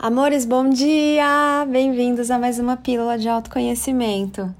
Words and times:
Amores, 0.00 0.44
bom 0.44 0.70
dia! 0.70 1.66
Bem-vindos 1.68 2.30
a 2.30 2.38
mais 2.38 2.60
uma 2.60 2.76
pílula 2.76 3.18
de 3.18 3.28
autoconhecimento. 3.28 4.54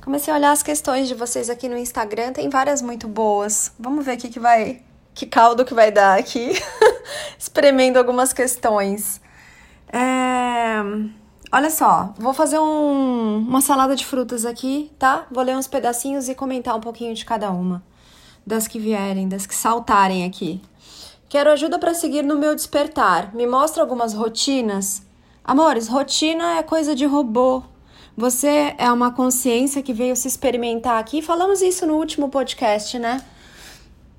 Comecei 0.00 0.32
a 0.32 0.36
olhar 0.36 0.52
as 0.52 0.62
questões 0.62 1.08
de 1.08 1.14
vocês 1.14 1.50
aqui 1.50 1.68
no 1.68 1.76
Instagram, 1.76 2.32
tem 2.32 2.48
várias 2.48 2.80
muito 2.80 3.08
boas. 3.08 3.72
Vamos 3.80 4.06
ver 4.06 4.16
o 4.16 4.16
que, 4.16 4.28
que 4.28 4.38
vai. 4.38 4.82
Que 5.12 5.26
caldo 5.26 5.64
que 5.64 5.74
vai 5.74 5.90
dar 5.90 6.16
aqui, 6.16 6.52
espremendo 7.36 7.98
algumas 7.98 8.32
questões. 8.32 9.20
É... 9.92 10.76
Olha 11.50 11.70
só, 11.70 12.14
vou 12.16 12.32
fazer 12.32 12.60
um, 12.60 13.38
uma 13.38 13.60
salada 13.60 13.96
de 13.96 14.06
frutas 14.06 14.46
aqui, 14.46 14.92
tá? 15.00 15.26
Vou 15.32 15.42
ler 15.42 15.56
uns 15.56 15.66
pedacinhos 15.66 16.28
e 16.28 16.34
comentar 16.36 16.76
um 16.76 16.80
pouquinho 16.80 17.12
de 17.12 17.24
cada 17.24 17.50
uma. 17.50 17.82
Das 18.46 18.68
que 18.68 18.78
vierem, 18.78 19.28
das 19.28 19.46
que 19.46 19.54
saltarem 19.56 20.24
aqui. 20.24 20.62
Quero 21.36 21.50
ajuda 21.50 21.78
para 21.78 21.92
seguir 21.92 22.22
no 22.22 22.38
meu 22.38 22.54
despertar. 22.54 23.34
Me 23.34 23.46
mostra 23.46 23.82
algumas 23.82 24.14
rotinas. 24.14 25.02
Amores, 25.44 25.86
rotina 25.86 26.56
é 26.56 26.62
coisa 26.62 26.96
de 26.96 27.04
robô. 27.04 27.62
Você 28.16 28.74
é 28.78 28.90
uma 28.90 29.12
consciência 29.12 29.82
que 29.82 29.92
veio 29.92 30.16
se 30.16 30.26
experimentar 30.26 30.98
aqui. 30.98 31.20
Falamos 31.20 31.60
isso 31.60 31.86
no 31.86 31.98
último 31.98 32.30
podcast, 32.30 32.98
né? 32.98 33.22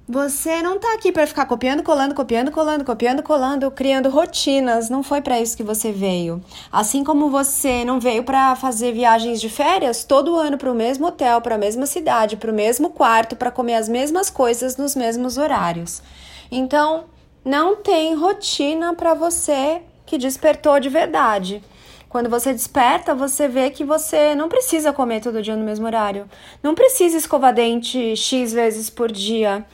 Você 0.09 0.61
não 0.61 0.79
tá 0.79 0.93
aqui 0.93 1.11
para 1.11 1.27
ficar 1.27 1.45
copiando, 1.45 1.83
colando, 1.83 2.15
copiando, 2.15 2.49
colando, 2.49 2.85
copiando, 2.85 3.21
colando, 3.21 3.69
criando 3.69 4.09
rotinas. 4.09 4.89
Não 4.89 5.03
foi 5.03 5.19
para 5.19 5.37
isso 5.41 5.57
que 5.57 5.63
você 5.63 5.91
veio. 5.91 6.41
Assim 6.71 7.03
como 7.03 7.29
você 7.29 7.83
não 7.83 7.99
veio 7.99 8.23
para 8.23 8.55
fazer 8.55 8.93
viagens 8.93 9.41
de 9.41 9.49
férias 9.49 10.05
todo 10.05 10.37
ano 10.37 10.57
para 10.57 10.71
o 10.71 10.73
mesmo 10.73 11.07
hotel, 11.07 11.41
para 11.41 11.55
a 11.55 11.57
mesma 11.57 11.85
cidade, 11.85 12.37
para 12.37 12.49
o 12.49 12.53
mesmo 12.53 12.89
quarto, 12.89 13.35
para 13.35 13.51
comer 13.51 13.75
as 13.75 13.89
mesmas 13.89 14.29
coisas 14.29 14.77
nos 14.77 14.95
mesmos 14.95 15.37
horários. 15.37 16.01
Então, 16.49 17.03
não 17.43 17.75
tem 17.75 18.15
rotina 18.15 18.93
para 18.93 19.13
você 19.13 19.81
que 20.05 20.17
despertou 20.17 20.79
de 20.79 20.87
verdade. 20.87 21.61
Quando 22.07 22.29
você 22.29 22.53
desperta, 22.53 23.13
você 23.13 23.49
vê 23.49 23.69
que 23.69 23.83
você 23.83 24.33
não 24.33 24.47
precisa 24.47 24.93
comer 24.93 25.19
todo 25.19 25.41
dia 25.41 25.57
no 25.57 25.65
mesmo 25.65 25.85
horário. 25.85 26.29
Não 26.63 26.73
precisa 26.73 27.17
escovar 27.17 27.53
dente 27.53 28.15
X 28.15 28.53
vezes 28.53 28.89
por 28.89 29.11
dia. 29.11 29.65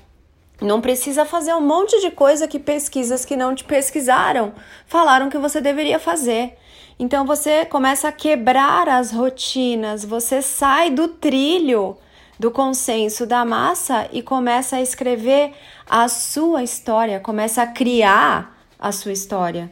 Não 0.63 0.79
precisa 0.79 1.25
fazer 1.25 1.53
um 1.53 1.59
monte 1.59 1.99
de 1.99 2.09
coisa 2.09 2.47
que 2.47 2.57
pesquisas 2.57 3.25
que 3.25 3.35
não 3.35 3.53
te 3.53 3.65
pesquisaram 3.65 4.53
falaram 4.87 5.29
que 5.29 5.37
você 5.37 5.59
deveria 5.59 5.99
fazer. 5.99 6.57
Então 6.97 7.25
você 7.25 7.65
começa 7.65 8.07
a 8.07 8.13
quebrar 8.13 8.87
as 8.87 9.11
rotinas, 9.11 10.05
você 10.05 10.41
sai 10.41 10.89
do 10.89 11.09
trilho 11.09 11.97
do 12.39 12.49
consenso 12.49 13.25
da 13.25 13.43
massa 13.43 14.07
e 14.13 14.21
começa 14.21 14.77
a 14.77 14.81
escrever 14.81 15.51
a 15.85 16.07
sua 16.07 16.63
história, 16.63 17.19
começa 17.19 17.61
a 17.61 17.67
criar 17.67 18.57
a 18.79 18.91
sua 18.93 19.11
história. 19.11 19.69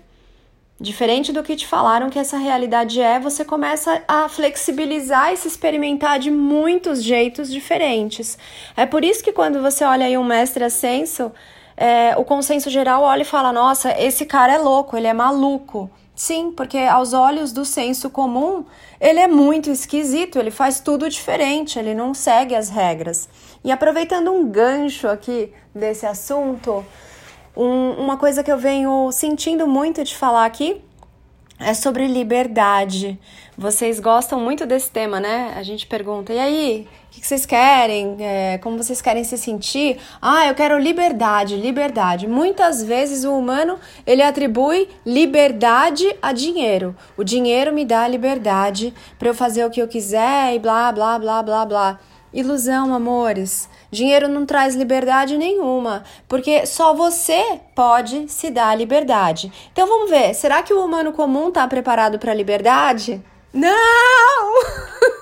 Diferente 0.81 1.31
do 1.31 1.43
que 1.43 1.55
te 1.55 1.67
falaram 1.67 2.09
que 2.09 2.17
essa 2.17 2.37
realidade 2.37 2.99
é, 2.99 3.19
você 3.19 3.45
começa 3.45 4.01
a 4.07 4.27
flexibilizar 4.27 5.31
e 5.31 5.37
se 5.37 5.47
experimentar 5.47 6.17
de 6.17 6.31
muitos 6.31 7.03
jeitos 7.03 7.51
diferentes. 7.51 8.35
É 8.75 8.87
por 8.87 9.05
isso 9.05 9.23
que 9.23 9.31
quando 9.31 9.61
você 9.61 9.85
olha 9.85 10.07
aí 10.07 10.17
um 10.17 10.23
mestre 10.23 10.63
ascenso, 10.63 11.31
é, 11.77 12.17
o 12.17 12.25
consenso 12.25 12.67
geral 12.71 13.03
olha 13.03 13.21
e 13.21 13.25
fala: 13.25 13.53
nossa, 13.53 13.95
esse 13.95 14.25
cara 14.25 14.53
é 14.53 14.57
louco, 14.57 14.97
ele 14.97 15.05
é 15.05 15.13
maluco. 15.13 15.87
Sim, 16.15 16.51
porque 16.51 16.79
aos 16.79 17.13
olhos 17.13 17.51
do 17.51 17.63
senso 17.63 18.09
comum, 18.09 18.65
ele 18.99 19.19
é 19.19 19.27
muito 19.27 19.69
esquisito, 19.69 20.39
ele 20.39 20.49
faz 20.49 20.79
tudo 20.79 21.07
diferente, 21.07 21.77
ele 21.77 21.93
não 21.93 22.15
segue 22.15 22.55
as 22.55 22.69
regras. 22.69 23.29
E 23.63 23.71
aproveitando 23.71 24.31
um 24.31 24.49
gancho 24.49 25.07
aqui 25.07 25.53
desse 25.75 26.07
assunto, 26.07 26.83
um, 27.55 27.91
uma 27.91 28.17
coisa 28.17 28.43
que 28.43 28.51
eu 28.51 28.57
venho 28.57 29.11
sentindo 29.11 29.67
muito 29.67 30.03
de 30.03 30.15
falar 30.15 30.45
aqui 30.45 30.81
é 31.61 31.73
sobre 31.73 32.07
liberdade. 32.07 33.19
Vocês 33.57 33.99
gostam 33.99 34.39
muito 34.39 34.65
desse 34.65 34.89
tema, 34.89 35.19
né? 35.19 35.53
A 35.55 35.61
gente 35.61 35.85
pergunta, 35.85 36.33
e 36.33 36.39
aí, 36.39 36.87
o 37.07 37.11
que, 37.11 37.25
vocês 37.25 37.45
querem? 37.45 38.17
É, 38.19 38.57
como 38.57 38.77
vocês 38.77 39.01
querem 39.01 39.23
se 39.23 39.37
sentir? 39.37 39.99
Ah, 40.19 40.47
eu 40.47 40.55
quero 40.55 40.79
liberdade, 40.79 41.55
liberdade. 41.55 42.27
Muitas 42.27 42.81
vezes 42.81 43.23
o 43.23 43.37
humano 43.37 43.77
ele 44.07 44.23
atribui 44.23 44.89
liberdade 45.05 46.15
a 46.21 46.33
dinheiro. 46.33 46.95
O 47.15 47.23
dinheiro 47.23 47.71
me 47.71 47.85
dá 47.85 48.07
liberdade 48.07 48.93
para 49.19 49.27
eu 49.27 49.35
fazer 49.35 49.63
o 49.65 49.69
que 49.69 49.81
eu 49.81 49.87
quiser 49.87 50.55
e 50.55 50.59
blá, 50.59 50.91
blá, 50.91 51.19
blá, 51.19 51.43
blá, 51.43 51.65
blá. 51.65 51.99
Ilusão, 52.33 52.93
amores. 52.93 53.69
Dinheiro 53.91 54.29
não 54.29 54.45
traz 54.45 54.73
liberdade 54.73 55.37
nenhuma, 55.37 56.03
porque 56.29 56.65
só 56.65 56.93
você 56.93 57.59
pode 57.75 58.29
se 58.31 58.49
dar 58.49 58.77
liberdade. 58.77 59.51
Então 59.73 59.85
vamos 59.85 60.09
ver, 60.09 60.33
será 60.33 60.63
que 60.63 60.73
o 60.73 60.83
humano 60.83 61.11
comum 61.11 61.49
está 61.49 61.67
preparado 61.67 62.17
para 62.17 62.33
liberdade? 62.33 63.21
Não! 63.53 64.63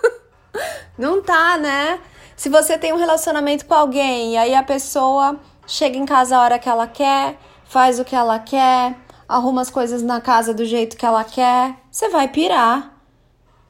não 0.98 1.22
tá, 1.22 1.58
né? 1.58 2.00
Se 2.36 2.48
você 2.48 2.78
tem 2.78 2.94
um 2.94 2.98
relacionamento 2.98 3.66
com 3.66 3.74
alguém 3.74 4.34
e 4.34 4.38
aí 4.38 4.54
a 4.54 4.64
pessoa 4.64 5.40
chega 5.66 5.98
em 5.98 6.06
casa 6.06 6.38
a 6.38 6.42
hora 6.42 6.60
que 6.60 6.70
ela 6.70 6.86
quer, 6.86 7.38
faz 7.66 8.00
o 8.00 8.06
que 8.06 8.16
ela 8.16 8.38
quer, 8.38 8.96
arruma 9.28 9.62
as 9.62 9.72
coisas 9.72 10.04
na 10.04 10.22
casa 10.22 10.54
do 10.54 10.64
jeito 10.64 10.96
que 10.96 11.06
ela 11.06 11.24
quer, 11.24 11.76
você 11.90 12.08
vai 12.08 12.28
pirar. 12.28 12.99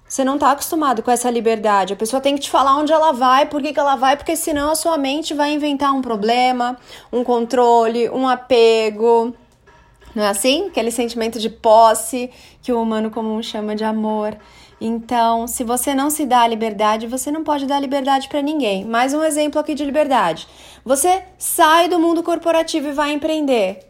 Você 0.10 0.24
não 0.24 0.34
está 0.34 0.52
acostumado 0.52 1.04
com 1.04 1.12
essa 1.12 1.30
liberdade. 1.30 1.94
A 1.94 1.96
pessoa 1.96 2.20
tem 2.20 2.34
que 2.34 2.42
te 2.42 2.50
falar 2.50 2.76
onde 2.78 2.92
ela 2.92 3.12
vai, 3.12 3.46
por 3.46 3.62
que, 3.62 3.72
que 3.72 3.80
ela 3.80 3.96
vai, 3.96 4.18
porque 4.18 4.36
senão 4.36 4.72
a 4.72 4.76
sua 4.76 4.98
mente 4.98 5.36
vai 5.36 5.54
inventar 5.54 5.94
um 5.94 6.02
problema, 6.02 6.76
um 7.14 7.24
controle, 7.24 8.10
um 8.10 8.28
apego. 8.28 9.36
Não 10.16 10.24
é 10.24 10.30
assim? 10.30 10.66
Aquele 10.66 10.90
sentimento 10.90 11.38
de 11.38 11.48
posse 11.48 12.32
que 12.64 12.74
o 12.74 12.82
humano 12.82 13.12
comum 13.12 13.44
chama 13.44 13.76
de 13.76 13.84
amor. 13.84 14.36
Então, 14.82 15.46
se 15.46 15.64
você 15.64 15.94
não 15.94 16.10
se 16.10 16.26
dá 16.26 16.42
a 16.42 16.48
liberdade, 16.48 17.06
você 17.06 17.30
não 17.30 17.44
pode 17.44 17.68
dar 17.68 17.80
liberdade 17.80 18.28
para 18.30 18.42
ninguém. 18.42 18.86
Mais 18.86 19.14
um 19.14 19.24
exemplo 19.24 19.62
aqui 19.62 19.76
de 19.76 19.86
liberdade. 19.86 20.48
Você 20.84 21.22
sai 21.38 21.88
do 21.88 22.00
mundo 22.00 22.24
corporativo 22.24 22.88
e 22.88 22.94
vai 22.94 23.12
empreender. 23.12 23.89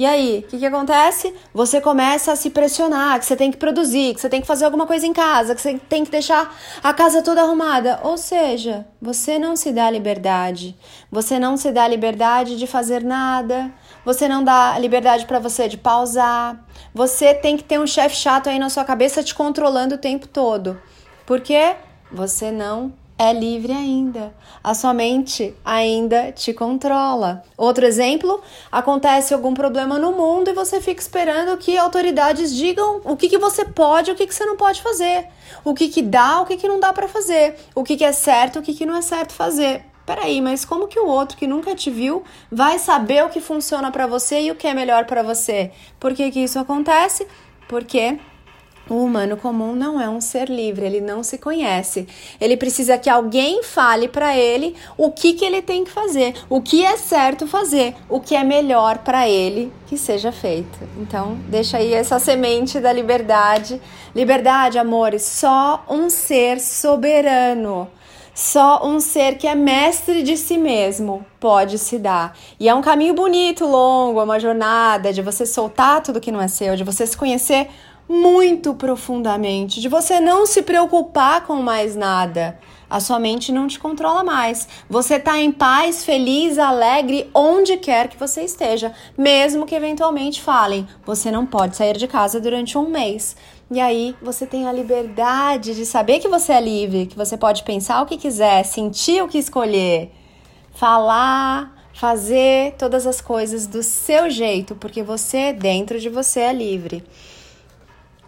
E 0.00 0.06
aí, 0.06 0.38
o 0.38 0.48
que, 0.48 0.58
que 0.58 0.64
acontece? 0.64 1.34
Você 1.52 1.78
começa 1.78 2.32
a 2.32 2.36
se 2.36 2.48
pressionar, 2.48 3.18
que 3.18 3.26
você 3.26 3.36
tem 3.36 3.50
que 3.50 3.58
produzir, 3.58 4.14
que 4.14 4.20
você 4.22 4.30
tem 4.30 4.40
que 4.40 4.46
fazer 4.46 4.64
alguma 4.64 4.86
coisa 4.86 5.06
em 5.06 5.12
casa, 5.12 5.54
que 5.54 5.60
você 5.60 5.78
tem 5.90 6.06
que 6.06 6.10
deixar 6.10 6.56
a 6.82 6.94
casa 6.94 7.20
toda 7.22 7.42
arrumada. 7.42 8.00
Ou 8.02 8.16
seja, 8.16 8.86
você 8.98 9.38
não 9.38 9.54
se 9.56 9.70
dá 9.70 9.90
liberdade. 9.90 10.74
Você 11.12 11.38
não 11.38 11.54
se 11.54 11.70
dá 11.70 11.86
liberdade 11.86 12.56
de 12.56 12.66
fazer 12.66 13.04
nada. 13.04 13.70
Você 14.02 14.26
não 14.26 14.42
dá 14.42 14.78
liberdade 14.78 15.26
para 15.26 15.38
você 15.38 15.68
de 15.68 15.76
pausar. 15.76 16.64
Você 16.94 17.34
tem 17.34 17.58
que 17.58 17.64
ter 17.64 17.78
um 17.78 17.86
chefe 17.86 18.16
chato 18.16 18.48
aí 18.48 18.58
na 18.58 18.70
sua 18.70 18.84
cabeça 18.84 19.22
te 19.22 19.34
controlando 19.34 19.96
o 19.96 19.98
tempo 19.98 20.26
todo. 20.26 20.80
Porque 21.26 21.76
você 22.10 22.50
não 22.50 22.90
é 23.20 23.34
livre 23.34 23.70
ainda. 23.70 24.34
A 24.64 24.72
sua 24.72 24.94
mente 24.94 25.54
ainda 25.62 26.32
te 26.32 26.54
controla. 26.54 27.42
Outro 27.54 27.84
exemplo: 27.84 28.40
acontece 28.72 29.34
algum 29.34 29.52
problema 29.52 29.98
no 29.98 30.12
mundo 30.12 30.48
e 30.48 30.54
você 30.54 30.80
fica 30.80 31.02
esperando 31.02 31.58
que 31.58 31.76
autoridades 31.76 32.54
digam 32.54 33.02
o 33.04 33.18
que, 33.18 33.28
que 33.28 33.36
você 33.36 33.62
pode 33.62 34.10
e 34.10 34.14
o 34.14 34.16
que, 34.16 34.26
que 34.26 34.34
você 34.34 34.46
não 34.46 34.56
pode 34.56 34.80
fazer. 34.80 35.26
O 35.62 35.74
que, 35.74 35.88
que 35.88 36.00
dá, 36.00 36.40
o 36.40 36.46
que, 36.46 36.56
que 36.56 36.66
não 36.66 36.80
dá 36.80 36.94
para 36.94 37.06
fazer. 37.08 37.56
O 37.74 37.84
que, 37.84 37.94
que 37.94 38.04
é 38.04 38.12
certo, 38.12 38.58
o 38.58 38.62
que, 38.62 38.72
que 38.72 38.86
não 38.86 38.96
é 38.96 39.02
certo 39.02 39.34
fazer. 39.34 39.84
Peraí, 40.06 40.40
mas 40.40 40.64
como 40.64 40.88
que 40.88 40.98
o 40.98 41.06
outro 41.06 41.36
que 41.36 41.46
nunca 41.46 41.74
te 41.74 41.90
viu 41.90 42.24
vai 42.50 42.78
saber 42.78 43.22
o 43.22 43.28
que 43.28 43.40
funciona 43.40 43.92
para 43.92 44.06
você 44.06 44.40
e 44.40 44.50
o 44.50 44.54
que 44.54 44.66
é 44.66 44.72
melhor 44.72 45.04
para 45.04 45.22
você? 45.22 45.72
Por 46.00 46.14
que, 46.14 46.30
que 46.30 46.40
isso 46.40 46.58
acontece? 46.58 47.28
Porque 47.68 48.18
o 48.90 49.04
humano 49.04 49.36
comum 49.36 49.74
não 49.74 50.00
é 50.00 50.08
um 50.08 50.20
ser 50.20 50.50
livre, 50.50 50.84
ele 50.84 51.00
não 51.00 51.22
se 51.22 51.38
conhece. 51.38 52.08
Ele 52.40 52.56
precisa 52.56 52.98
que 52.98 53.08
alguém 53.08 53.62
fale 53.62 54.08
para 54.08 54.36
ele 54.36 54.74
o 54.98 55.10
que, 55.10 55.32
que 55.32 55.44
ele 55.44 55.62
tem 55.62 55.84
que 55.84 55.90
fazer, 55.90 56.34
o 56.48 56.60
que 56.60 56.84
é 56.84 56.96
certo 56.96 57.46
fazer, 57.46 57.94
o 58.08 58.20
que 58.20 58.34
é 58.34 58.42
melhor 58.42 58.98
para 58.98 59.28
ele 59.28 59.72
que 59.86 59.96
seja 59.96 60.32
feito. 60.32 60.78
Então, 60.98 61.38
deixa 61.48 61.78
aí 61.78 61.94
essa 61.94 62.18
semente 62.18 62.80
da 62.80 62.92
liberdade. 62.92 63.80
Liberdade, 64.14 64.78
amores, 64.78 65.22
só 65.22 65.84
um 65.88 66.10
ser 66.10 66.60
soberano. 66.60 67.88
Só 68.34 68.86
um 68.86 69.00
ser 69.00 69.36
que 69.36 69.46
é 69.46 69.54
mestre 69.54 70.22
de 70.22 70.36
si 70.36 70.56
mesmo 70.56 71.26
pode 71.38 71.78
se 71.78 71.98
dar. 71.98 72.36
E 72.58 72.68
é 72.68 72.74
um 72.74 72.80
caminho 72.80 73.12
bonito, 73.12 73.66
longo, 73.66 74.20
é 74.20 74.24
uma 74.24 74.40
jornada 74.40 75.12
de 75.12 75.20
você 75.20 75.44
soltar 75.44 76.02
tudo 76.02 76.20
que 76.20 76.32
não 76.32 76.40
é 76.40 76.48
seu, 76.48 76.76
de 76.76 76.84
você 76.84 77.06
se 77.06 77.16
conhecer 77.16 77.68
muito 78.10 78.74
profundamente, 78.74 79.80
de 79.80 79.88
você 79.88 80.18
não 80.18 80.44
se 80.44 80.62
preocupar 80.62 81.46
com 81.46 81.62
mais 81.62 81.94
nada. 81.94 82.58
A 82.90 82.98
sua 82.98 83.20
mente 83.20 83.52
não 83.52 83.68
te 83.68 83.78
controla 83.78 84.24
mais. 84.24 84.66
Você 84.88 85.14
está 85.14 85.38
em 85.38 85.52
paz, 85.52 86.04
feliz, 86.04 86.58
alegre, 86.58 87.30
onde 87.32 87.76
quer 87.76 88.08
que 88.08 88.18
você 88.18 88.42
esteja, 88.42 88.92
mesmo 89.16 89.64
que 89.64 89.76
eventualmente 89.76 90.42
falem, 90.42 90.88
você 91.06 91.30
não 91.30 91.46
pode 91.46 91.76
sair 91.76 91.96
de 91.96 92.08
casa 92.08 92.40
durante 92.40 92.76
um 92.76 92.90
mês. 92.90 93.36
E 93.70 93.78
aí 93.80 94.16
você 94.20 94.44
tem 94.44 94.66
a 94.66 94.72
liberdade 94.72 95.72
de 95.72 95.86
saber 95.86 96.18
que 96.18 96.26
você 96.26 96.52
é 96.52 96.60
livre, 96.60 97.06
que 97.06 97.16
você 97.16 97.36
pode 97.36 97.62
pensar 97.62 98.02
o 98.02 98.06
que 98.06 98.16
quiser, 98.16 98.64
sentir 98.64 99.22
o 99.22 99.28
que 99.28 99.38
escolher, 99.38 100.10
falar, 100.74 101.80
fazer 101.94 102.74
todas 102.76 103.06
as 103.06 103.20
coisas 103.20 103.68
do 103.68 103.84
seu 103.84 104.28
jeito, 104.28 104.74
porque 104.74 105.00
você 105.00 105.52
dentro 105.52 106.00
de 106.00 106.08
você 106.08 106.40
é 106.40 106.52
livre. 106.52 107.04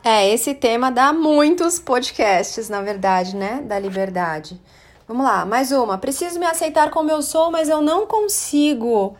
É, 0.04 0.28
esse 0.28 0.52
tema 0.52 0.90
dá 0.90 1.12
muitos 1.12 1.78
podcasts, 1.78 2.68
na 2.68 2.82
verdade, 2.82 3.36
né? 3.36 3.62
Da 3.64 3.78
liberdade. 3.78 4.60
Vamos 5.06 5.24
lá, 5.24 5.44
mais 5.44 5.70
uma. 5.70 5.96
Preciso 5.96 6.40
me 6.40 6.46
aceitar 6.46 6.90
como 6.90 7.10
eu 7.10 7.22
sou, 7.22 7.52
mas 7.52 7.68
eu 7.68 7.80
não 7.80 8.04
consigo. 8.04 9.16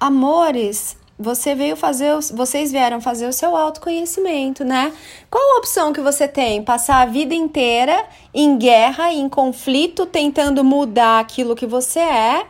Amores, 0.00 0.96
você 1.18 1.54
veio 1.54 1.76
fazer, 1.76 2.10
vocês 2.32 2.72
vieram 2.72 3.02
fazer 3.02 3.26
o 3.26 3.32
seu 3.34 3.54
autoconhecimento, 3.54 4.64
né? 4.64 4.92
Qual 5.30 5.56
a 5.56 5.58
opção 5.58 5.92
que 5.92 6.00
você 6.00 6.26
tem? 6.26 6.62
Passar 6.62 7.02
a 7.02 7.06
vida 7.06 7.34
inteira 7.34 8.06
em 8.32 8.56
guerra, 8.56 9.12
em 9.12 9.28
conflito, 9.28 10.06
tentando 10.06 10.64
mudar 10.64 11.20
aquilo 11.20 11.54
que 11.54 11.66
você 11.66 12.00
é? 12.00 12.46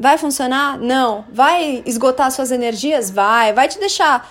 Vai 0.00 0.16
funcionar? 0.16 0.78
Não. 0.78 1.26
Vai 1.30 1.82
esgotar 1.84 2.30
suas 2.30 2.50
energias? 2.50 3.10
Vai. 3.10 3.52
Vai 3.52 3.68
te 3.68 3.78
deixar 3.78 4.26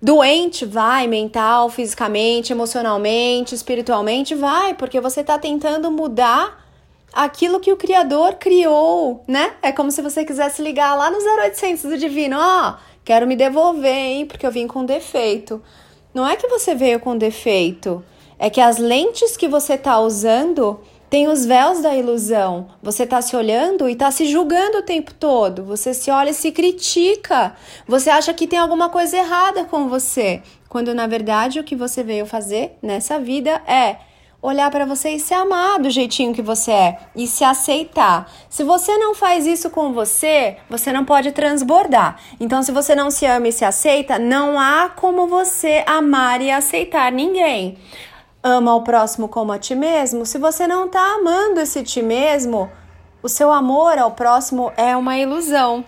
Doente, 0.00 0.64
vai, 0.64 1.08
mental, 1.08 1.68
fisicamente, 1.68 2.52
emocionalmente, 2.52 3.54
espiritualmente, 3.54 4.32
vai, 4.32 4.72
porque 4.74 5.00
você 5.00 5.22
está 5.22 5.36
tentando 5.36 5.90
mudar 5.90 6.64
aquilo 7.12 7.58
que 7.58 7.72
o 7.72 7.76
Criador 7.76 8.34
criou, 8.36 9.24
né? 9.26 9.54
É 9.60 9.72
como 9.72 9.90
se 9.90 10.00
você 10.00 10.24
quisesse 10.24 10.62
ligar 10.62 10.94
lá 10.94 11.10
no 11.10 11.18
0800 11.18 11.82
do 11.82 11.98
Divino, 11.98 12.36
ó, 12.38 12.70
oh, 12.70 12.74
quero 13.04 13.26
me 13.26 13.34
devolver, 13.34 13.92
hein, 13.92 14.26
porque 14.26 14.46
eu 14.46 14.52
vim 14.52 14.68
com 14.68 14.84
defeito. 14.84 15.60
Não 16.14 16.26
é 16.26 16.36
que 16.36 16.46
você 16.46 16.76
veio 16.76 17.00
com 17.00 17.18
defeito, 17.18 18.04
é 18.38 18.48
que 18.48 18.60
as 18.60 18.78
lentes 18.78 19.36
que 19.36 19.48
você 19.48 19.74
está 19.74 19.98
usando 19.98 20.78
tem 21.10 21.28
os 21.28 21.46
véus 21.46 21.80
da 21.80 21.94
ilusão. 21.94 22.68
Você 22.82 23.04
está 23.04 23.22
se 23.22 23.34
olhando 23.34 23.88
e 23.88 23.92
está 23.92 24.10
se 24.10 24.26
julgando 24.26 24.78
o 24.78 24.82
tempo 24.82 25.14
todo. 25.14 25.64
Você 25.64 25.94
se 25.94 26.10
olha 26.10 26.30
e 26.30 26.34
se 26.34 26.52
critica. 26.52 27.54
Você 27.86 28.10
acha 28.10 28.34
que 28.34 28.46
tem 28.46 28.58
alguma 28.58 28.88
coisa 28.88 29.16
errada 29.16 29.64
com 29.64 29.88
você. 29.88 30.42
Quando 30.68 30.94
na 30.94 31.06
verdade 31.06 31.58
o 31.58 31.64
que 31.64 31.74
você 31.74 32.02
veio 32.02 32.26
fazer 32.26 32.76
nessa 32.82 33.18
vida 33.18 33.62
é 33.66 33.96
olhar 34.40 34.70
para 34.70 34.84
você 34.84 35.10
e 35.10 35.18
se 35.18 35.34
amar 35.34 35.80
do 35.80 35.90
jeitinho 35.90 36.34
que 36.34 36.42
você 36.42 36.70
é 36.70 36.98
e 37.16 37.26
se 37.26 37.42
aceitar. 37.42 38.30
Se 38.48 38.62
você 38.62 38.96
não 38.96 39.14
faz 39.14 39.46
isso 39.46 39.70
com 39.70 39.92
você, 39.92 40.58
você 40.70 40.92
não 40.92 41.04
pode 41.04 41.32
transbordar. 41.32 42.20
Então, 42.38 42.62
se 42.62 42.70
você 42.70 42.94
não 42.94 43.10
se 43.10 43.26
ama 43.26 43.48
e 43.48 43.52
se 43.52 43.64
aceita, 43.64 44.18
não 44.18 44.60
há 44.60 44.90
como 44.90 45.26
você 45.26 45.82
amar 45.86 46.40
e 46.40 46.50
aceitar 46.50 47.10
ninguém 47.10 47.78
ama 48.48 48.74
o 48.74 48.82
próximo 48.82 49.28
como 49.28 49.52
a 49.52 49.58
ti 49.58 49.74
mesmo, 49.74 50.24
se 50.24 50.38
você 50.38 50.66
não 50.66 50.86
está 50.86 51.14
amando 51.14 51.60
esse 51.60 51.82
ti 51.82 52.02
mesmo, 52.02 52.70
o 53.22 53.28
seu 53.28 53.52
amor 53.52 53.98
ao 53.98 54.12
próximo 54.12 54.72
é 54.76 54.96
uma 54.96 55.18
ilusão. 55.18 55.84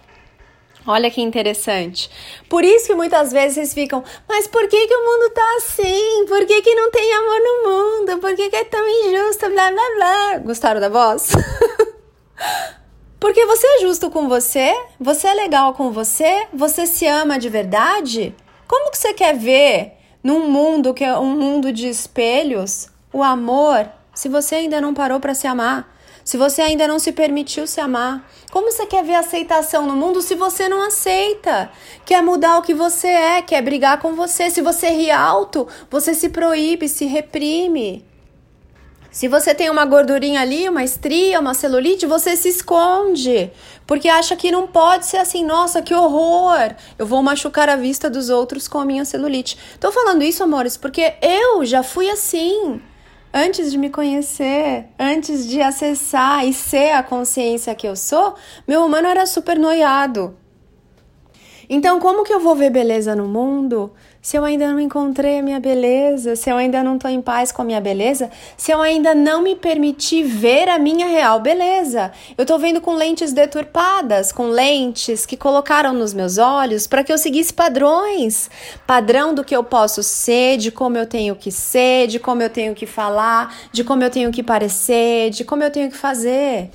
Olha 0.87 1.11
que 1.11 1.21
interessante. 1.21 2.11
Por 2.49 2.65
isso 2.65 2.87
que 2.87 2.95
muitas 2.95 3.33
vezes 3.33 3.55
vocês 3.55 3.75
ficam, 3.75 4.03
mas 4.29 4.47
por 4.47 4.67
que, 4.67 4.87
que 4.87 4.95
o 4.95 5.05
mundo 5.05 5.31
tá 5.31 5.57
assim? 5.59 6.25
Por 6.27 6.47
que, 6.47 6.63
que 6.63 6.75
não 6.75 6.91
tem 6.91 7.13
amor 7.13 7.41
no 7.41 7.71
mundo? 7.71 8.19
Por 8.19 8.35
que, 8.35 8.49
que 8.49 8.57
é 8.57 8.65
tão 8.65 8.87
injusto? 8.89 9.49
Blá 9.51 9.71
blá 9.71 9.95
blá. 9.97 10.39
Gostaram 10.39 10.81
da 10.81 10.89
voz? 10.89 11.33
Porque 13.21 13.45
você 13.45 13.67
é 13.67 13.81
justo 13.81 14.11
com 14.11 14.29
você, 14.29 14.75
você 14.99 15.29
é 15.29 15.35
legal 15.35 15.75
com 15.75 15.91
você, 15.91 16.47
você 16.55 16.87
se 16.87 17.07
ama 17.07 17.39
de 17.39 17.51
verdade. 17.51 18.35
Como 18.67 18.91
que 18.91 18.97
você 18.97 19.13
quer 19.13 19.37
ver 19.37 20.00
num 20.23 20.49
mundo 20.49 20.93
que 20.93 21.05
é 21.05 21.19
um 21.19 21.37
mundo 21.39 21.73
de 21.73 21.89
espelhos, 21.89 22.89
o 23.13 23.23
amor, 23.23 23.89
se 24.15 24.29
você 24.29 24.57
ainda 24.57 24.81
não 24.81 24.93
parou 24.93 25.19
para 25.19 25.35
se 25.35 25.47
amar, 25.47 25.97
se 26.25 26.37
você 26.37 26.63
ainda 26.63 26.87
não 26.87 26.99
se 26.99 27.13
permitiu 27.13 27.67
se 27.67 27.81
amar, 27.81 28.29
como 28.53 28.71
você 28.71 28.87
quer 28.87 29.03
ver 29.03 29.15
aceitação 29.15 29.87
no 29.87 29.97
mundo 29.97 30.21
se 30.21 30.35
você 30.35 30.69
não 30.69 30.83
aceita? 30.83 31.71
Quer 32.05 32.23
mudar 32.23 32.59
o 32.59 32.63
que 32.63 32.75
você 32.75 33.09
é, 33.09 33.43
quer 33.43 33.63
brigar 33.63 33.99
com 33.99 34.15
você. 34.15 34.51
Se 34.51 34.61
você 34.61 34.91
ri 34.91 35.11
alto, 35.11 35.67
você 35.91 36.15
se 36.15 36.29
proíbe, 36.29 36.89
se 36.89 37.07
reprime. 37.07 38.05
Se 39.11 39.27
você 39.27 39.53
tem 39.53 39.69
uma 39.69 39.85
gordurinha 39.85 40.41
ali, 40.41 40.69
uma 40.69 40.85
estria, 40.85 41.41
uma 41.41 41.53
celulite, 41.53 42.07
você 42.07 42.37
se 42.37 42.49
esconde, 42.49 43.51
porque 43.85 44.09
acha 44.09 44.37
que 44.37 44.53
não 44.53 44.69
pode 44.69 45.05
ser 45.05 45.17
assim, 45.17 45.45
nossa, 45.45 45.83
que 45.83 45.93
horror! 45.93 46.75
Eu 46.97 47.05
vou 47.05 47.21
machucar 47.21 47.69
a 47.69 47.75
vista 47.75 48.09
dos 48.09 48.31
outros 48.31 48.69
com 48.69 48.79
a 48.79 48.85
minha 48.85 49.05
celulite. 49.05 49.59
Tô 49.81 49.91
falando 49.91 50.23
isso, 50.23 50.45
amores, 50.45 50.77
porque 50.77 51.15
eu 51.21 51.65
já 51.65 51.83
fui 51.83 52.09
assim. 52.09 52.81
Antes 53.35 53.71
de 53.71 53.79
me 53.79 53.91
conhecer, 53.91 54.87
antes 54.99 55.47
de 55.47 55.61
acessar 55.61 56.47
e 56.47 56.53
ser 56.53 56.93
a 56.93 57.03
consciência 57.03 57.75
que 57.75 57.87
eu 57.87 57.95
sou, 57.95 58.35
meu 58.67 58.85
humano 58.85 59.09
era 59.09 59.27
super 59.27 59.59
noiado. 59.59 60.37
Então, 61.69 62.01
como 62.01 62.25
que 62.25 62.33
eu 62.33 62.41
vou 62.41 62.57
ver 62.57 62.71
beleza 62.71 63.15
no 63.15 63.29
mundo 63.29 63.93
se 64.23 64.37
eu 64.37 64.45
ainda 64.45 64.71
não 64.71 64.79
encontrei 64.79 65.39
a 65.39 65.43
minha 65.43 65.59
beleza, 65.59 66.37
se 66.37 66.51
eu 66.51 66.57
ainda 66.57 66.83
não 66.83 66.97
estou 66.97 67.11
em 67.11 67.23
paz 67.23 67.51
com 67.51 67.63
a 67.63 67.65
minha 67.65 67.81
beleza, 67.81 68.31
se 68.55 68.71
eu 68.71 68.81
ainda 68.83 69.15
não 69.15 69.41
me 69.43 69.57
permiti 69.57 70.23
ver 70.23 70.69
a 70.69 70.79
minha 70.79 71.07
real 71.07 71.41
beleza. 71.41 72.13
Eu 72.37 72.43
estou 72.43 72.59
vendo 72.59 72.83
com 72.83 72.95
lentes 72.95 73.33
deturpadas, 73.33 74.31
com 74.31 74.49
lentes 74.49 75.25
que 75.25 75.39
colocaram 75.39 75.95
nos 75.95 76.13
meus 76.13 76.37
olhos 76.37 76.87
para 76.87 77.03
que 77.03 77.11
eu 77.11 77.17
seguisse 77.17 77.53
padrões. 77.53 78.51
Padrão 78.87 79.35
do 79.35 79.43
que 79.43 79.57
eu 79.57 79.65
posso 79.65 80.03
ser, 80.03 80.59
de 80.59 80.71
como 80.71 80.99
eu 80.99 81.07
tenho 81.07 81.35
que 81.35 81.51
ser, 81.51 82.07
de 82.07 82.19
como 82.19 82.43
eu 82.43 82.51
tenho 82.51 82.75
que 82.75 82.85
falar, 82.85 83.57
de 83.73 83.83
como 83.83 84.03
eu 84.03 84.11
tenho 84.11 84.31
que 84.31 84.43
parecer, 84.43 85.31
de 85.31 85.45
como 85.45 85.63
eu 85.63 85.71
tenho 85.71 85.91
que 85.91 85.97
fazer. 85.97 86.71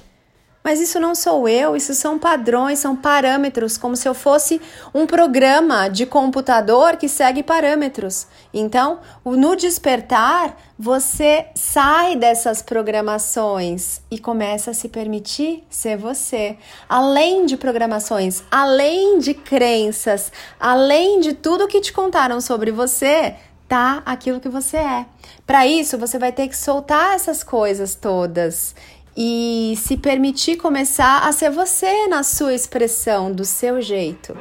Mas 0.65 0.81
isso 0.81 0.99
não 0.99 1.13
sou 1.13 1.47
eu, 1.47 1.75
isso 1.75 1.93
são 1.93 2.17
padrões, 2.17 2.79
são 2.79 2.95
parâmetros, 2.95 3.77
como 3.77 3.95
se 3.95 4.09
eu 4.09 4.15
fosse 4.15 4.59
um 4.95 5.05
programa 5.05 5.87
de 5.87 6.07
computador 6.07 6.97
que 6.97 7.07
segue 7.07 7.43
parâmetros. 7.43 8.25
Então, 8.51 8.97
no 9.23 9.55
despertar, 9.55 10.57
você 10.75 11.45
sai 11.53 12.15
dessas 12.15 12.63
programações 12.63 14.01
e 14.09 14.17
começa 14.17 14.71
a 14.71 14.73
se 14.73 14.89
permitir 14.89 15.63
ser 15.69 15.97
você. 15.97 16.57
Além 16.89 17.45
de 17.45 17.57
programações, 17.57 18.41
além 18.49 19.19
de 19.19 19.35
crenças, 19.35 20.31
além 20.59 21.19
de 21.19 21.33
tudo 21.33 21.67
que 21.67 21.79
te 21.79 21.93
contaram 21.93 22.41
sobre 22.41 22.71
você, 22.71 23.35
tá 23.67 24.01
aquilo 24.03 24.39
que 24.39 24.49
você 24.49 24.77
é. 24.77 25.05
Para 25.45 25.67
isso, 25.67 25.97
você 25.97 26.17
vai 26.17 26.31
ter 26.31 26.47
que 26.47 26.57
soltar 26.57 27.13
essas 27.13 27.43
coisas 27.43 27.93
todas 27.93 28.75
e 29.15 29.75
se 29.77 29.95
permitir 29.95 30.57
começar 30.57 31.27
a 31.27 31.31
ser 31.31 31.49
você 31.49 32.07
na 32.07 32.21
sua 32.21 32.53
expressão, 32.53 33.31
do 33.31 33.45
seu 33.45 33.81
jeito. 33.81 34.37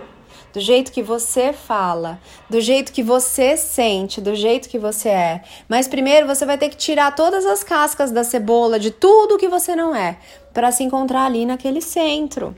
Do 0.52 0.60
jeito 0.60 0.92
que 0.92 1.02
você 1.02 1.52
fala, 1.52 2.20
do 2.48 2.60
jeito 2.60 2.92
que 2.92 3.02
você 3.02 3.56
sente, 3.56 4.20
do 4.20 4.34
jeito 4.34 4.68
que 4.68 4.78
você 4.78 5.08
é. 5.08 5.42
Mas 5.68 5.88
primeiro 5.88 6.26
você 6.26 6.46
vai 6.46 6.56
ter 6.56 6.68
que 6.68 6.76
tirar 6.76 7.14
todas 7.14 7.44
as 7.44 7.64
cascas 7.64 8.12
da 8.12 8.22
cebola, 8.22 8.78
de 8.78 8.90
tudo 8.90 9.38
que 9.38 9.48
você 9.48 9.74
não 9.74 9.94
é, 9.94 10.16
para 10.52 10.70
se 10.70 10.84
encontrar 10.84 11.24
ali 11.24 11.44
naquele 11.44 11.80
centro. 11.80 12.54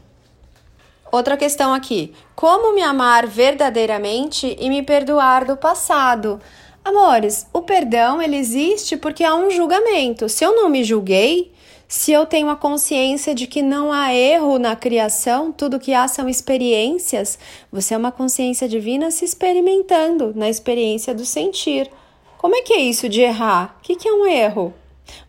Outra 1.11 1.37
questão 1.37 1.73
aqui: 1.73 2.13
como 2.35 2.75
me 2.75 2.83
amar 2.83 3.27
verdadeiramente 3.27 4.57
e 4.61 4.69
me 4.69 4.83
perdoar 4.83 5.47
do 5.47 5.57
passado? 5.57 6.39
Amores, 6.85 7.47
o 7.53 7.63
perdão 7.63 8.21
ele 8.21 8.37
existe 8.37 8.97
porque 8.97 9.25
há 9.25 9.35
um 9.35 9.51
julgamento. 9.51 10.29
Se 10.29 10.45
eu 10.45 10.55
não 10.55 10.69
me 10.69 10.85
julguei, 10.85 11.51
se 11.89 12.11
eu 12.11 12.27
tenho 12.27 12.49
a 12.51 12.57
consciência 12.57 13.35
de 13.35 13.47
que 13.47 13.63
não 13.63 13.93
há 13.93 14.13
erro 14.13 14.59
na 14.59 14.75
criação, 14.75 15.53
tudo 15.53 15.79
que 15.79 15.95
há 15.95 16.09
são 16.09 16.29
experiências, 16.29 17.39
você 17.71 17.95
é 17.95 17.97
uma 17.97 18.11
consciência 18.11 18.69
divina 18.69 19.11
se 19.11 19.25
experimentando 19.25 20.33
na 20.35 20.49
experiência 20.49 21.15
do 21.15 21.25
sentir. 21.25 21.89
Como 22.39 22.57
é 22.57 22.63
que 22.63 22.73
é 22.73 22.81
isso 22.81 23.09
de 23.09 23.21
errar? 23.21 23.77
O 23.79 23.83
que 23.83 24.09
é 24.09 24.13
um 24.13 24.27
erro? 24.27 24.75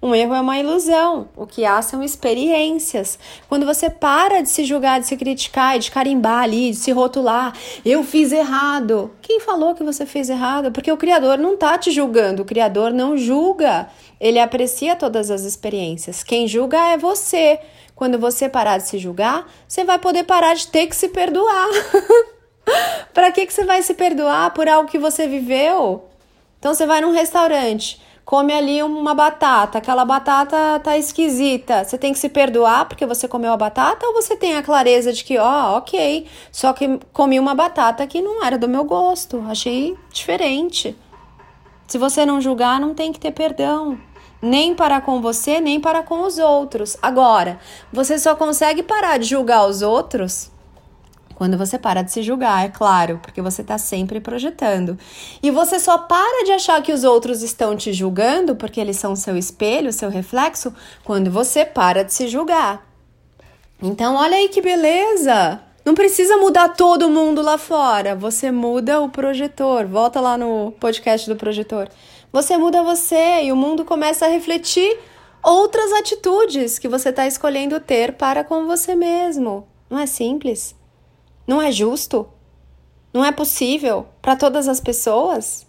Um 0.01 0.13
erro 0.13 0.33
é 0.33 0.41
uma 0.41 0.57
ilusão. 0.57 1.29
O 1.35 1.45
que 1.45 1.65
há 1.65 1.81
são 1.81 2.03
experiências. 2.03 3.17
Quando 3.47 3.65
você 3.65 3.89
para 3.89 4.41
de 4.41 4.49
se 4.49 4.63
julgar, 4.63 4.99
de 4.99 5.07
se 5.07 5.17
criticar, 5.17 5.79
de 5.79 5.91
carimbar 5.91 6.43
ali, 6.43 6.71
de 6.71 6.77
se 6.77 6.91
rotular, 6.91 7.53
eu 7.85 8.03
fiz 8.03 8.31
errado. 8.31 9.11
Quem 9.21 9.39
falou 9.39 9.75
que 9.75 9.83
você 9.83 10.05
fez 10.05 10.29
errado? 10.29 10.71
Porque 10.71 10.91
o 10.91 10.97
Criador 10.97 11.37
não 11.37 11.53
está 11.53 11.77
te 11.77 11.91
julgando. 11.91 12.41
O 12.41 12.45
Criador 12.45 12.91
não 12.91 13.17
julga. 13.17 13.89
Ele 14.19 14.39
aprecia 14.39 14.95
todas 14.95 15.29
as 15.29 15.41
experiências. 15.41 16.23
Quem 16.23 16.47
julga 16.47 16.77
é 16.91 16.97
você. 16.97 17.59
Quando 17.95 18.19
você 18.19 18.47
parar 18.47 18.77
de 18.77 18.87
se 18.87 18.97
julgar, 18.99 19.47
você 19.67 19.83
vai 19.83 19.97
poder 19.97 20.23
parar 20.23 20.53
de 20.53 20.67
ter 20.67 20.87
que 20.87 20.95
se 20.95 21.09
perdoar. 21.09 21.67
Para 23.13 23.31
que, 23.31 23.45
que 23.45 23.53
você 23.53 23.63
vai 23.63 23.81
se 23.81 23.93
perdoar 23.93 24.53
por 24.53 24.67
algo 24.67 24.89
que 24.89 24.99
você 24.99 25.27
viveu? 25.27 26.05
Então 26.59 26.73
você 26.73 26.85
vai 26.85 27.01
num 27.01 27.11
restaurante, 27.11 28.01
come 28.25 28.51
ali 28.51 28.83
uma 28.83 29.13
batata, 29.13 29.77
aquela 29.77 30.03
batata 30.03 30.79
tá 30.83 30.97
esquisita. 30.97 31.83
Você 31.83 31.97
tem 31.97 32.13
que 32.13 32.19
se 32.19 32.29
perdoar 32.29 32.85
porque 32.85 33.05
você 33.05 33.27
comeu 33.27 33.53
a 33.53 33.57
batata 33.57 34.05
ou 34.05 34.13
você 34.13 34.35
tem 34.35 34.55
a 34.55 34.63
clareza 34.63 35.13
de 35.13 35.23
que, 35.23 35.37
ó, 35.37 35.73
oh, 35.73 35.77
ok, 35.77 36.27
só 36.51 36.73
que 36.73 36.99
comi 37.13 37.39
uma 37.39 37.55
batata 37.55 38.05
que 38.05 38.21
não 38.21 38.43
era 38.43 38.57
do 38.57 38.67
meu 38.67 38.83
gosto, 38.83 39.43
achei 39.47 39.95
diferente. 40.11 40.95
Se 41.87 41.97
você 41.97 42.25
não 42.25 42.41
julgar, 42.41 42.81
não 42.81 42.93
tem 42.93 43.13
que 43.13 43.19
ter 43.19 43.31
perdão. 43.31 43.97
Nem 44.41 44.75
para 44.75 45.01
com 45.01 45.21
você, 45.21 45.59
nem 45.59 45.79
para 45.79 46.03
com 46.03 46.21
os 46.21 46.37
outros. 46.37 46.95
Agora, 47.01 47.59
você 47.91 48.19
só 48.19 48.35
consegue 48.35 48.83
parar 48.83 49.17
de 49.17 49.25
julgar 49.25 49.67
os 49.67 49.81
outros 49.81 50.51
Quando 51.35 51.55
você 51.55 51.77
para 51.77 52.01
de 52.01 52.11
se 52.11 52.23
julgar, 52.23 52.65
é 52.65 52.69
claro, 52.69 53.19
porque 53.21 53.43
você 53.43 53.61
está 53.61 53.77
sempre 53.77 54.19
projetando. 54.19 54.97
E 55.41 55.51
você 55.51 55.79
só 55.79 55.95
para 55.99 56.43
de 56.45 56.51
achar 56.51 56.81
que 56.81 56.91
os 56.91 57.03
outros 57.03 57.43
estão 57.43 57.75
te 57.75 57.93
julgando, 57.93 58.55
porque 58.55 58.81
eles 58.81 58.97
são 58.97 59.15
seu 59.15 59.37
espelho, 59.37 59.93
seu 59.93 60.09
reflexo, 60.09 60.73
quando 61.03 61.29
você 61.29 61.63
para 61.63 62.03
de 62.03 62.11
se 62.11 62.27
julgar. 62.27 62.83
Então, 63.79 64.15
olha 64.15 64.35
aí 64.35 64.49
que 64.49 64.61
beleza! 64.61 65.61
Não 65.85 65.93
precisa 65.93 66.35
mudar 66.37 66.69
todo 66.69 67.07
mundo 67.07 67.41
lá 67.41 67.57
fora. 67.57 68.15
Você 68.15 68.51
muda 68.51 68.99
o 68.99 69.07
projetor. 69.07 69.85
Volta 69.85 70.19
lá 70.19 70.37
no 70.37 70.73
podcast 70.79 71.29
do 71.29 71.35
projetor. 71.37 71.87
Você 72.31 72.57
muda 72.57 72.83
você 72.83 73.43
e 73.43 73.51
o 73.51 73.55
mundo 73.55 73.85
começa 73.85 74.25
a 74.25 74.29
refletir 74.29 74.99
outras 75.43 75.91
atitudes 75.93 76.77
que 76.77 76.87
você 76.87 77.09
está 77.09 77.25
escolhendo 77.25 77.79
ter 77.79 78.13
para 78.13 78.43
com 78.43 78.65
você 78.65 78.95
mesmo. 78.95 79.67
Não 79.89 79.97
é 79.97 80.05
simples? 80.05 80.75
Não 81.47 81.61
é 81.61 81.71
justo? 81.71 82.27
Não 83.13 83.23
é 83.23 83.31
possível 83.31 84.07
para 84.21 84.35
todas 84.35 84.67
as 84.67 84.81
pessoas? 84.81 85.65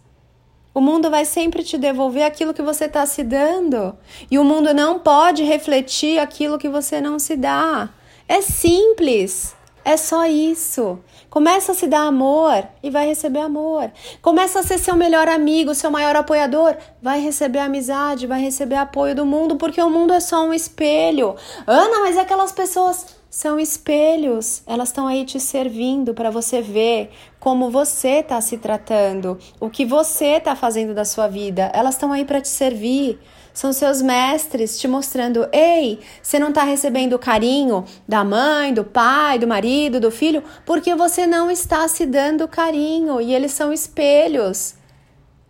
O 0.74 0.80
mundo 0.80 1.10
vai 1.10 1.24
sempre 1.24 1.64
te 1.64 1.78
devolver 1.78 2.24
aquilo 2.24 2.54
que 2.54 2.62
você 2.62 2.84
está 2.84 3.06
se 3.06 3.22
dando. 3.22 3.96
E 4.30 4.38
o 4.38 4.44
mundo 4.44 4.74
não 4.74 4.98
pode 4.98 5.42
refletir 5.42 6.18
aquilo 6.18 6.58
que 6.58 6.68
você 6.68 7.00
não 7.00 7.18
se 7.18 7.36
dá. 7.36 7.88
É 8.28 8.40
simples. 8.40 9.56
É 9.88 9.97
só 9.97 10.26
isso. 10.26 10.99
Começa 11.30 11.73
a 11.73 11.75
se 11.75 11.87
dar 11.87 12.00
amor 12.00 12.62
e 12.83 12.90
vai 12.90 13.07
receber 13.07 13.38
amor. 13.38 13.90
Começa 14.21 14.61
a 14.61 14.62
ser 14.62 14.76
seu 14.76 14.95
melhor 14.95 15.26
amigo, 15.28 15.75
seu 15.75 15.90
maior 15.90 16.14
apoiador, 16.14 16.76
vai 17.00 17.21
receber 17.21 17.61
amizade, 17.61 18.26
vai 18.26 18.38
receber 18.38 18.75
apoio 18.75 19.14
do 19.14 19.25
mundo, 19.25 19.57
porque 19.57 19.80
o 19.80 19.88
mundo 19.88 20.12
é 20.12 20.21
só 20.21 20.45
um 20.45 20.52
espelho. 20.52 21.37
Ana, 21.66 22.00
mas 22.00 22.18
aquelas 22.18 22.52
pessoas 22.52 23.16
são 23.30 23.59
espelhos, 23.59 24.62
elas 24.66 24.90
estão 24.90 25.07
aí 25.07 25.25
te 25.25 25.40
servindo 25.40 26.12
para 26.12 26.30
você 26.30 26.61
ver 26.61 27.11
como 27.40 27.71
você 27.71 28.18
está 28.18 28.38
se 28.42 28.59
tratando, 28.59 29.38
o 29.59 29.71
que 29.71 29.87
você 29.87 30.37
está 30.37 30.54
fazendo 30.54 30.92
da 30.92 31.07
sua 31.07 31.28
vida. 31.28 31.73
Elas 31.73 31.95
estão 31.95 32.12
aí 32.12 32.26
para 32.26 32.42
te 32.42 32.49
servir. 32.49 33.18
São 33.58 33.72
seus 33.72 34.00
mestres 34.00 34.78
te 34.78 34.86
mostrando: 34.86 35.48
ei, 35.52 35.98
você 36.22 36.38
não 36.38 36.50
está 36.50 36.62
recebendo 36.62 37.14
o 37.14 37.18
carinho 37.18 37.84
da 38.06 38.22
mãe, 38.22 38.72
do 38.72 38.84
pai, 38.84 39.36
do 39.36 39.48
marido, 39.48 39.98
do 39.98 40.12
filho, 40.12 40.44
porque 40.64 40.94
você 40.94 41.26
não 41.26 41.50
está 41.50 41.88
se 41.88 42.06
dando 42.06 42.46
carinho. 42.46 43.20
E 43.20 43.34
eles 43.34 43.50
são 43.50 43.72
espelhos. 43.72 44.76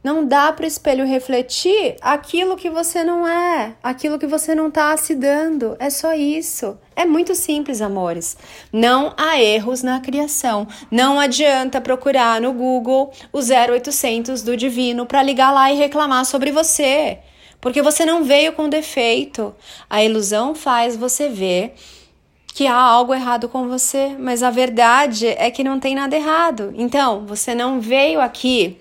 Não 0.03 0.25
dá 0.25 0.51
para 0.51 0.65
o 0.65 0.67
espelho 0.67 1.05
refletir 1.05 1.97
aquilo 2.01 2.57
que 2.57 2.71
você 2.71 3.05
não 3.05 3.29
é, 3.29 3.75
aquilo 3.83 4.19
que 4.19 4.27
você 4.27 4.55
não 4.55 4.69
está 4.69 4.97
se 4.97 5.15
dando. 5.15 5.77
É 5.79 5.91
só 5.91 6.15
isso. 6.15 6.79
É 6.97 7.05
muito 7.05 7.35
simples, 7.35 7.83
amores. 7.83 8.39
Não 8.73 9.13
há 9.19 9.39
erros 9.39 9.83
na 9.83 10.01
criação. 10.01 10.67
Não 10.91 11.21
adianta 11.21 11.79
procurar 11.79 12.41
no 12.41 12.55
Google 12.55 13.13
o 13.31 13.41
0800 13.41 14.41
do 14.41 14.57
divino 14.57 15.05
para 15.05 15.23
ligar 15.23 15.53
lá 15.53 15.71
e 15.71 15.77
reclamar 15.77 16.25
sobre 16.25 16.51
você 16.51 17.19
porque 17.61 17.83
você 17.83 18.05
não 18.05 18.25
veio 18.25 18.53
com 18.53 18.69
defeito. 18.69 19.55
A 19.89 20.03
ilusão 20.03 20.55
faz 20.55 20.97
você 20.97 21.29
ver 21.29 21.75
que 22.55 22.67
há 22.67 22.75
algo 22.75 23.15
errado 23.15 23.49
com 23.49 23.69
você, 23.69 24.17
mas 24.19 24.43
a 24.43 24.51
verdade 24.51 25.29
é 25.29 25.51
que 25.51 25.63
não 25.63 25.79
tem 25.79 25.95
nada 25.95 26.17
errado. 26.17 26.73
Então, 26.77 27.25
você 27.25 27.55
não 27.55 27.81
veio 27.81 28.21
aqui. 28.21 28.77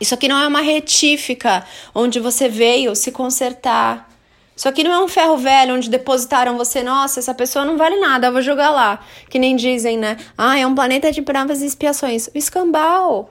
Isso 0.00 0.14
aqui 0.14 0.26
não 0.26 0.40
é 0.40 0.46
uma 0.46 0.60
retífica 0.60 1.66
onde 1.94 2.18
você 2.18 2.48
veio 2.48 2.96
se 2.96 3.12
consertar. 3.12 4.10
Isso 4.56 4.68
aqui 4.68 4.84
não 4.84 4.92
é 4.92 4.98
um 5.00 5.08
ferro 5.08 5.36
velho 5.36 5.74
onde 5.74 5.90
depositaram 5.90 6.56
você, 6.56 6.82
nossa, 6.82 7.18
essa 7.18 7.34
pessoa 7.34 7.64
não 7.64 7.76
vale 7.76 7.96
nada, 7.96 8.28
eu 8.28 8.32
vou 8.32 8.40
jogar 8.40 8.70
lá. 8.70 9.00
Que 9.28 9.38
nem 9.38 9.56
dizem, 9.56 9.98
né? 9.98 10.16
Ah, 10.38 10.58
é 10.58 10.66
um 10.66 10.74
planeta 10.74 11.10
de 11.10 11.22
provas 11.22 11.60
e 11.60 11.66
expiações. 11.66 12.28
O 12.28 12.38
escambau. 12.38 13.30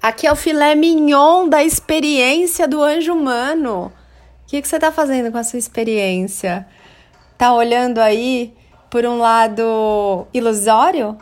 Aqui 0.00 0.26
é 0.26 0.32
o 0.32 0.36
filé 0.36 0.74
mignon 0.74 1.48
da 1.48 1.64
experiência 1.64 2.68
do 2.68 2.82
anjo 2.82 3.12
humano. 3.12 3.92
O 4.44 4.46
que, 4.46 4.62
que 4.62 4.68
você 4.68 4.76
está 4.76 4.92
fazendo 4.92 5.32
com 5.32 5.38
a 5.38 5.44
sua 5.44 5.58
experiência? 5.58 6.66
Tá 7.36 7.52
olhando 7.52 7.98
aí 7.98 8.54
por 8.90 9.04
um 9.04 9.18
lado 9.18 10.26
ilusório? 10.32 11.16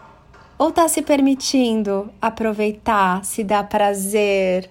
Ou 0.59 0.71
tá 0.71 0.87
se 0.89 1.03
permitindo 1.03 2.13
aproveitar, 2.21 3.25
se 3.25 3.43
dar 3.43 3.65
prazer, 3.69 4.71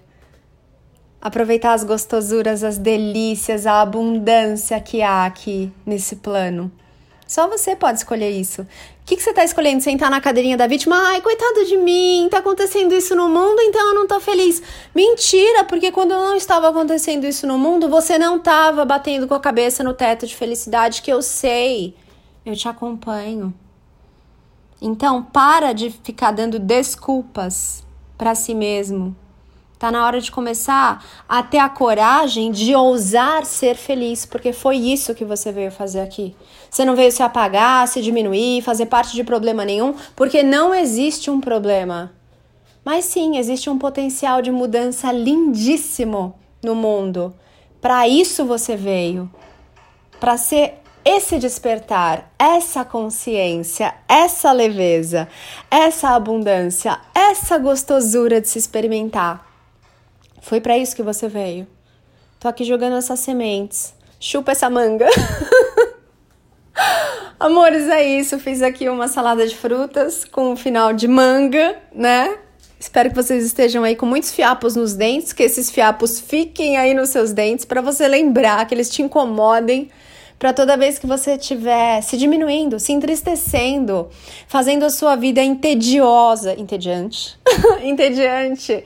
aproveitar 1.22 1.74
as 1.74 1.83
gostosuras, 1.83 2.63
as 2.63 2.77
delícias, 2.77 3.65
a 3.65 3.81
abundância 3.81 4.79
que 4.79 5.01
há 5.01 5.25
aqui 5.25 5.72
nesse 5.86 6.17
plano? 6.17 6.72
Só 7.27 7.48
você 7.48 7.75
pode 7.75 7.98
escolher 7.98 8.29
isso. 8.29 8.67
O 9.03 9.05
que, 9.05 9.17
que 9.17 9.22
você 9.22 9.31
está 9.31 9.43
escolhendo? 9.43 9.83
Sentar 9.83 10.10
na 10.10 10.22
cadeirinha 10.22 10.55
da 10.55 10.65
vítima? 10.65 10.95
Ai, 10.95 11.19
coitado 11.19 11.65
de 11.65 11.75
mim, 11.75 12.29
tá 12.31 12.38
acontecendo 12.38 12.93
isso 12.93 13.13
no 13.13 13.27
mundo, 13.27 13.60
então 13.60 13.89
eu 13.89 13.95
não 13.95 14.07
tô 14.07 14.17
feliz. 14.22 14.63
Mentira, 14.95 15.65
porque 15.65 15.91
quando 15.91 16.12
não 16.12 16.38
estava 16.38 16.69
acontecendo 16.69 17.25
isso 17.25 17.45
no 17.45 17.57
mundo, 17.57 17.89
você 17.89 18.17
não 18.17 18.38
estava 18.38 18.86
batendo 18.86 19.27
com 19.27 19.33
a 19.33 19.41
cabeça 19.41 19.83
no 19.83 19.93
teto 19.93 20.25
de 20.25 20.33
felicidade, 20.33 21.01
que 21.01 21.12
eu 21.12 21.22
sei. 21.22 21.93
Eu 22.45 22.55
te 22.55 22.69
acompanho. 22.69 23.53
Então, 24.81 25.22
para 25.22 25.74
de 25.74 25.89
ficar 25.89 26.31
dando 26.31 26.57
desculpas 26.57 27.83
para 28.17 28.33
si 28.36 28.55
mesmo 28.55 29.13
Tá 29.84 29.92
na 29.92 30.06
hora 30.06 30.22
de 30.22 30.32
começar 30.32 31.04
a 31.28 31.44
ter 31.44 31.58
a 31.58 31.68
coragem 31.68 32.54
de 32.54 32.74
ousar 32.74 33.46
ser 33.46 33.75
feliz, 33.75 34.25
porque 34.25 34.54
foi 34.54 34.78
isso 34.78 35.13
que 35.13 35.25
você 35.25 35.52
veio 35.52 35.70
fazer 35.72 36.00
aqui. 36.00 36.34
Você 36.70 36.86
não 36.86 36.96
veio 36.96 37.12
se 37.12 37.22
apagar, 37.22 37.86
se 37.90 38.02
diminuir, 38.02 38.62
fazer 38.62 38.86
parte 38.86 39.13
de 39.13 39.25
problema 39.25 39.66
nenhum, 39.66 39.94
porque 40.16 40.42
não 40.42 40.74
existe 40.74 41.30
um 41.30 41.42
problema. 41.42 42.13
Mas 42.86 43.04
sim, 43.04 43.36
existe 43.36 43.70
um 43.70 43.78
potencial 43.78 44.42
de 44.42 44.52
mudança 44.52 45.12
lindíssimo 45.12 46.34
no 46.63 46.75
mundo. 46.75 47.36
Para 47.82 48.08
isso 48.08 48.46
você 48.46 48.78
veio. 48.78 49.30
Para 50.18 50.38
ser 50.38 50.75
esse 51.04 51.38
despertar, 51.38 52.32
essa 52.40 52.86
consciência, 52.86 53.94
essa 54.08 54.50
leveza, 54.54 55.28
essa 55.70 56.12
abundância, 56.12 57.02
essa 57.13 57.58
gostosura 57.58 58.40
de 58.40 58.48
se 58.48 58.58
experimentar. 58.58 59.52
Foi 60.43 60.59
para 60.59 60.77
isso 60.77 60.93
que 60.93 61.01
você 61.01 61.29
veio. 61.29 61.65
Tô 62.38 62.50
aqui 62.50 62.65
jogando 62.65 62.97
essas 62.97 63.21
sementes. 63.21 63.95
Chupa 64.19 64.51
essa 64.51 64.69
manga. 64.69 65.07
Amores, 67.39 67.88
é 67.88 68.03
isso. 68.03 68.38
Fiz 68.38 68.62
aqui 68.62 68.89
uma 68.89 69.07
salada 69.07 69.47
de 69.47 69.55
frutas 69.55 70.25
com 70.25 70.51
um 70.51 70.57
final 70.57 70.91
de 70.91 71.07
manga, 71.07 71.77
né? 71.95 72.38
Espero 72.77 73.09
que 73.09 73.15
vocês 73.15 73.45
estejam 73.45 73.85
aí 73.85 73.95
com 73.95 74.05
muitos 74.05 74.33
fiapos 74.33 74.75
nos 74.75 74.93
dentes, 74.93 75.31
que 75.31 75.43
esses 75.43 75.71
fiapos 75.71 76.19
fiquem 76.19 76.75
aí 76.75 76.93
nos 76.93 77.07
seus 77.07 77.31
dentes 77.31 77.63
para 77.63 77.79
você 77.79 78.05
lembrar 78.05 78.67
que 78.67 78.75
eles 78.75 78.89
te 78.89 79.01
incomodem, 79.01 79.89
para 80.38 80.51
toda 80.51 80.75
vez 80.75 81.00
que 81.00 81.07
você 81.07 81.35
estiver 81.35 82.01
se 82.01 82.17
diminuindo, 82.17 82.81
se 82.81 82.91
entristecendo, 82.91 84.09
fazendo 84.45 84.83
a 84.83 84.89
sua 84.89 85.15
vida 85.15 85.41
entediosa, 85.41 86.53
entediante, 86.59 87.39
entediante, 87.81 88.83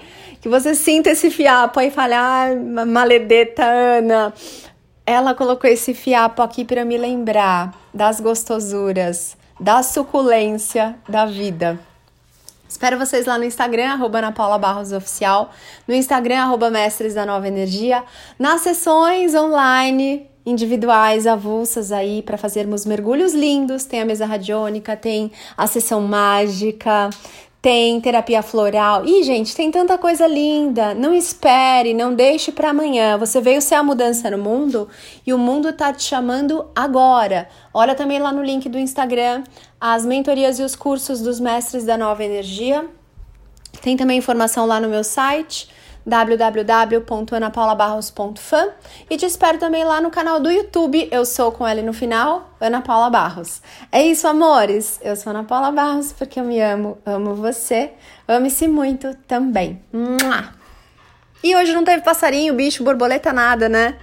que 0.47 0.49
você 0.49 0.73
sinta 0.73 1.09
esse 1.09 1.29
fiapo 1.29 1.77
aí 1.77 1.89
e 1.89 1.91
fale, 1.91 2.13
ah, 2.13 2.47
maledeta 2.87 3.65
Ana, 3.65 4.33
ela 5.05 5.35
colocou 5.35 5.69
esse 5.69 5.93
fiapo 5.93 6.41
aqui 6.41 6.63
para 6.63 6.85
me 6.85 6.97
lembrar 6.97 7.77
das 7.93 8.21
gostosuras, 8.21 9.35
da 9.59 9.83
suculência 9.83 10.95
da 11.07 11.25
vida. 11.25 11.77
Espero 12.65 12.97
vocês 12.97 13.25
lá 13.25 13.37
no 13.37 13.43
Instagram, 13.43 13.91
arroba 13.91 14.19
Ana 14.19 14.31
Paula 14.31 14.57
Barros 14.57 14.93
Oficial, 14.93 15.51
no 15.85 15.93
Instagram, 15.93 16.39
arroba 16.39 16.69
Mestres 16.69 17.13
da 17.13 17.25
Nova 17.25 17.45
Energia, 17.45 18.01
nas 18.39 18.61
sessões 18.61 19.35
online, 19.35 20.29
individuais, 20.45 21.27
avulsas 21.27 21.91
aí, 21.91 22.21
para 22.21 22.37
fazermos 22.37 22.85
mergulhos 22.85 23.33
lindos. 23.33 23.83
Tem 23.83 23.99
a 23.99 24.05
mesa 24.05 24.25
radiônica, 24.25 24.95
tem 24.95 25.29
a 25.57 25.67
sessão 25.67 25.99
mágica, 25.99 27.09
tem 27.67 27.99
terapia 27.99 28.41
floral. 28.41 29.03
E, 29.03 29.23
gente, 29.23 29.53
tem 29.53 29.69
tanta 29.69 29.97
coisa 29.97 30.25
linda. 30.25 30.93
Não 30.93 31.13
espere, 31.13 31.93
não 31.93 32.15
deixe 32.15 32.49
para 32.49 32.69
amanhã. 32.69 33.17
Você 33.17 33.41
veio 33.41 33.61
ser 33.61 33.75
a 33.75 33.83
mudança 33.83 34.31
no 34.31 34.37
mundo 34.37 34.87
e 35.25 35.33
o 35.33 35.37
mundo 35.37 35.73
tá 35.73 35.91
te 35.91 36.03
chamando 36.03 36.65
agora. 36.73 37.49
Olha 37.73 37.93
também 37.93 38.19
lá 38.19 38.31
no 38.31 38.41
link 38.41 38.69
do 38.69 38.79
Instagram 38.79 39.43
as 39.81 40.05
mentorias 40.05 40.59
e 40.59 40.63
os 40.63 40.77
cursos 40.77 41.19
dos 41.19 41.41
mestres 41.41 41.83
da 41.83 41.97
nova 41.97 42.23
energia. 42.23 42.85
Tem 43.81 43.97
também 43.97 44.17
informação 44.17 44.65
lá 44.65 44.79
no 44.79 44.87
meu 44.87 45.03
site 45.03 45.67
www.anapaulabarros.fan 46.07 48.69
e 49.09 49.17
te 49.17 49.25
espero 49.25 49.57
também 49.57 49.83
lá 49.83 49.99
no 49.99 50.09
canal 50.09 50.39
do 50.39 50.49
YouTube. 50.49 51.09
Eu 51.11 51.25
sou 51.25 51.51
com 51.51 51.67
ele 51.67 51.81
no 51.81 51.91
final, 51.91 52.49
Ana 52.61 52.81
Paula 52.81 53.09
Barros. 53.09 53.61
É 53.91 54.01
isso, 54.01 54.25
amores. 54.25 55.01
Eu 55.03 55.17
sou 55.17 55.31
Ana 55.31 55.43
Paula 55.43 55.69
Barros 55.69 56.13
porque 56.13 56.39
eu 56.39 56.45
me 56.45 56.61
amo, 56.61 56.97
amo 57.05 57.35
você. 57.35 57.91
Ame-se 58.25 58.69
muito 58.69 59.13
também. 59.27 59.81
E 61.43 61.55
hoje 61.55 61.73
não 61.73 61.83
teve 61.83 62.01
passarinho, 62.01 62.53
bicho, 62.53 62.83
borboleta, 62.83 63.33
nada, 63.33 63.67
né? 63.67 63.97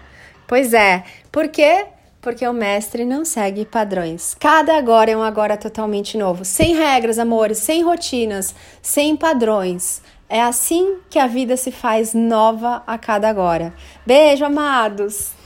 Pois 0.47 0.75
é. 0.75 1.05
Por 1.33 1.49
quê? 1.49 1.87
porque 2.25 2.49
o 2.49 2.55
mestre 2.55 3.05
não 3.05 3.23
segue 3.23 3.67
padrões. 3.67 4.35
Cada 4.41 4.79
agora 4.79 5.11
é 5.11 5.17
um 5.17 5.23
agora 5.23 5.59
totalmente 5.59 6.17
novo, 6.17 6.43
sem 6.43 6.75
regras, 6.75 7.19
amores, 7.19 7.59
sem 7.59 7.83
rotinas, 7.83 8.55
sem 8.81 9.15
padrões. 9.15 10.01
É 10.29 10.43
assim 10.43 10.99
que 11.11 11.19
a 11.19 11.27
vida 11.27 11.57
se 11.57 11.71
faz 11.71 12.15
nova 12.15 12.83
a 12.87 12.97
cada 12.99 13.29
agora. 13.29 13.75
Beijo, 14.07 14.45
amados! 14.45 15.44